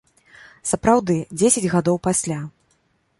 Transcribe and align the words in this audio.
Сапраўды, 0.71 1.17
дзесяць 1.41 1.71
гадоў 1.73 1.99
пасля. 2.09 2.39